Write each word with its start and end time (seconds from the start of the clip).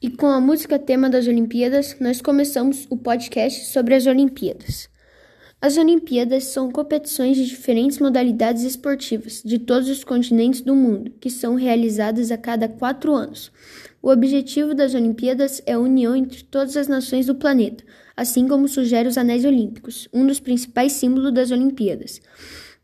E 0.00 0.08
com 0.08 0.26
a 0.26 0.40
música 0.40 0.78
tema 0.78 1.10
das 1.10 1.26
Olimpíadas, 1.26 1.96
nós 1.98 2.20
começamos 2.20 2.86
o 2.88 2.96
podcast 2.96 3.72
sobre 3.72 3.96
as 3.96 4.06
Olimpíadas. 4.06 4.88
As 5.60 5.76
Olimpíadas 5.76 6.44
são 6.44 6.70
competições 6.70 7.36
de 7.36 7.44
diferentes 7.44 7.98
modalidades 7.98 8.62
esportivas 8.62 9.42
de 9.44 9.58
todos 9.58 9.88
os 9.88 10.04
continentes 10.04 10.60
do 10.60 10.76
mundo, 10.76 11.10
que 11.20 11.28
são 11.28 11.56
realizadas 11.56 12.30
a 12.30 12.38
cada 12.38 12.68
quatro 12.68 13.12
anos. 13.12 13.50
O 14.00 14.08
objetivo 14.08 14.72
das 14.72 14.94
Olimpíadas 14.94 15.60
é 15.66 15.72
a 15.72 15.80
união 15.80 16.14
entre 16.14 16.44
todas 16.44 16.76
as 16.76 16.86
nações 16.86 17.26
do 17.26 17.34
planeta, 17.34 17.82
assim 18.16 18.46
como 18.46 18.68
sugere 18.68 19.08
os 19.08 19.18
Anéis 19.18 19.44
Olímpicos, 19.44 20.08
um 20.12 20.24
dos 20.24 20.38
principais 20.38 20.92
símbolos 20.92 21.34
das 21.34 21.50
Olimpíadas. 21.50 22.20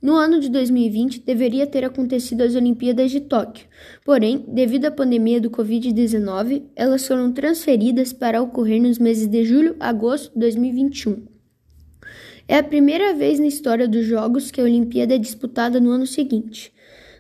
No 0.03 0.17
ano 0.17 0.39
de 0.39 0.51
2020, 0.51 1.21
deveria 1.21 1.67
ter 1.67 1.85
acontecido 1.85 2.43
as 2.43 2.55
Olimpíadas 2.55 3.11
de 3.11 3.21
Tóquio, 3.21 3.67
porém, 4.05 4.45
devido 4.49 4.85
à 4.85 4.91
pandemia 4.91 5.41
do 5.41 5.51
Covid-19, 5.51 6.65
elas 6.77 7.07
foram 7.07 7.33
transferidas 7.33 8.13
para 8.13 8.43
ocorrer 8.43 8.83
nos 8.83 8.99
meses 8.99 9.27
de 9.27 9.45
julho 9.45 9.77
a 9.81 9.89
agosto 9.89 10.33
de 10.35 10.41
2021. 10.41 11.35
É 12.47 12.59
a 12.59 12.63
primeira 12.63 13.15
vez 13.15 13.39
na 13.39 13.47
história 13.47 13.89
dos 13.89 14.05
Jogos 14.05 14.51
que 14.51 14.61
a 14.61 14.65
Olimpíada 14.65 15.15
é 15.15 15.19
disputada 15.19 15.81
no 15.81 15.91
ano 15.91 16.07
seguinte. 16.07 16.71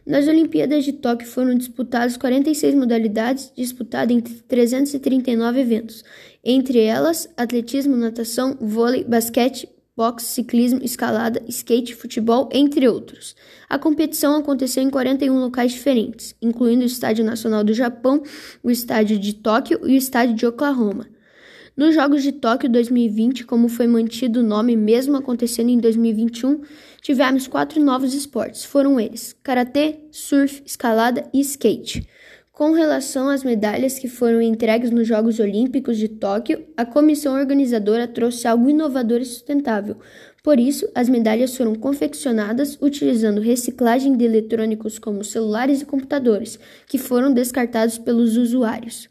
Nas 0.07 0.29
Olimpíadas 0.29 0.85
de 0.85 0.93
Tóquio 0.93 1.27
foram 1.27 1.55
disputadas 1.55 2.19
46 2.19 2.75
modalidades, 2.75 3.51
disputadas 3.57 4.15
entre 4.15 4.35
339 4.35 5.61
eventos, 5.61 6.05
entre 6.45 6.79
elas 6.81 7.27
atletismo, 7.39 7.97
natação, 7.97 8.55
vôlei, 8.61 9.03
basquete, 9.03 9.67
boxe, 9.97 10.27
ciclismo, 10.27 10.81
escalada, 10.83 11.43
skate, 11.49 11.95
futebol, 11.95 12.49
entre 12.53 12.89
outros. 12.89 13.37
A 13.69 13.79
competição 13.79 14.37
aconteceu 14.37 14.83
em 14.83 14.91
41 14.91 15.39
locais 15.39 15.73
diferentes, 15.73 16.35
incluindo 16.43 16.83
o 16.83 16.87
Estádio 16.87 17.25
Nacional 17.25 17.63
do 17.63 17.73
Japão, 17.73 18.23
o 18.63 18.71
Estádio 18.71 19.19
de 19.19 19.35
Tóquio 19.35 19.81
e 19.85 19.95
o 19.95 19.97
Estádio 19.97 20.35
de 20.35 20.47
Oklahoma. 20.47 21.09
Nos 21.77 21.95
Jogos 21.95 22.23
de 22.23 22.31
Tóquio 22.31 22.71
2020, 22.71 23.45
como 23.45 23.69
foi 23.69 23.89
mantido 23.89 24.41
o 24.41 24.45
nome 24.45 24.77
mesmo 24.77 25.17
acontecendo 25.17 25.71
em 25.71 25.79
2021, 25.79 26.61
tivemos 27.01 27.49
quatro 27.49 27.83
novos 27.83 28.15
esportes. 28.15 28.65
Foram 28.65 29.01
eles: 29.01 29.35
karatê, 29.43 29.99
surf, 30.11 30.63
escalada 30.65 31.29
e 31.35 31.41
skate. 31.41 32.09
Com 32.55 32.71
relação 32.71 33.29
às 33.29 33.43
medalhas 33.43 33.99
que 33.99 34.07
foram 34.07 34.41
entregues 34.41 34.93
nos 34.93 35.09
Jogos 35.09 35.41
Olímpicos 35.41 35.99
de 35.99 36.07
Tóquio, 36.07 36.65
a 36.77 36.87
comissão 36.87 37.35
organizadora 37.35 38.07
trouxe 38.07 38.47
algo 38.47 38.71
inovador 38.71 39.21
e 39.21 39.25
sustentável. 39.25 39.97
Por 40.41 40.61
isso, 40.61 40.89
as 40.95 41.09
medalhas 41.09 41.57
foram 41.57 41.75
confeccionadas 41.75 42.79
utilizando 42.81 43.41
reciclagem 43.41 44.17
de 44.17 44.25
eletrônicos 44.25 45.01
como 45.01 45.25
celulares 45.25 45.83
e 45.83 45.85
computadores, 45.85 46.57
que 46.87 46.97
foram 46.97 47.33
descartados 47.33 47.99
pelos 47.99 48.37
usuários. 48.37 49.09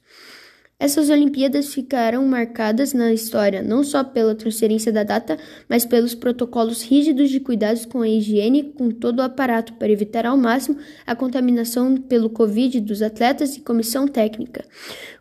Essas 0.84 1.10
Olimpíadas 1.10 1.74
ficarão 1.74 2.28
marcadas 2.28 2.92
na 2.92 3.14
história 3.14 3.62
não 3.62 3.86
só 3.86 4.04
pela 4.04 4.36
transferência 4.36 4.92
da 4.92 5.02
data, 5.02 5.38
mas 5.70 5.86
pelos 5.86 6.14
protocolos 6.14 6.82
rígidos 6.82 7.30
de 7.30 7.40
cuidados 7.40 7.86
com 7.86 8.02
a 8.02 8.10
higiene 8.10 8.64
com 8.64 8.92
todo 8.92 9.20
o 9.20 9.22
aparato 9.22 9.72
para 9.76 9.94
evitar 9.94 10.26
ao 10.26 10.36
máximo 10.36 10.78
a 11.08 11.16
contaminação 11.16 11.96
pelo 11.96 12.30
Covid 12.30 12.82
dos 12.82 13.02
atletas 13.02 13.56
e 13.56 13.62
comissão 13.62 14.06
técnica. 14.06 14.66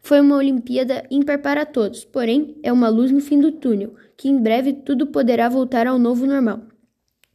Foi 0.02 0.20
uma 0.20 0.36
Olimpíada 0.36 1.04
ímpar 1.08 1.38
para 1.38 1.64
todos, 1.64 2.04
porém 2.04 2.56
é 2.64 2.72
uma 2.72 2.88
luz 2.88 3.12
no 3.12 3.20
fim 3.20 3.38
do 3.38 3.52
túnel, 3.52 3.94
que 4.16 4.28
em 4.28 4.42
breve 4.42 4.72
tudo 4.72 5.06
poderá 5.06 5.48
voltar 5.48 5.86
ao 5.86 5.96
novo 5.96 6.26
normal. 6.26 6.60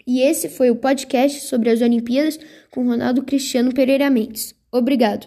E 0.05 0.19
esse 0.19 0.49
foi 0.49 0.69
o 0.69 0.75
podcast 0.75 1.47
sobre 1.47 1.69
as 1.69 1.79
Olimpíadas 1.79 2.37
com 2.71 2.85
Ronaldo 2.85 3.23
Cristiano 3.23 3.73
Pereira 3.73 4.09
Mendes. 4.09 4.53
Obrigado. 4.69 5.25